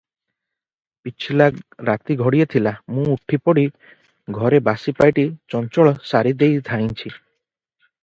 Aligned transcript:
ପିଛିଲା 1.07 1.47
ରାତି 1.89 2.17
ଘଡ଼ିଏ 2.23 2.47
ଥିଲା, 2.55 2.73
ମୁଁ 2.95 3.05
ଉଠି 3.17 3.41
ପଡ଼ି 3.45 3.67
ଘରେ 4.41 4.65
ବାସିପାଇଟି 4.71 5.29
ଚଞ୍ଚଳ 5.57 5.97
ସାରିଦେଇ 6.15 6.61
ଧାଇଁଛି। 6.73 7.17